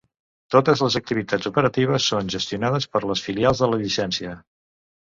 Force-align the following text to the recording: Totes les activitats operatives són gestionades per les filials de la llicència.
Totes 0.55 0.81
les 0.85 0.97
activitats 0.99 1.49
operatives 1.51 2.09
són 2.15 2.33
gestionades 2.37 2.91
per 2.97 3.05
les 3.13 3.25
filials 3.29 3.65
de 3.67 3.73
la 3.75 3.83
llicència. 3.85 4.39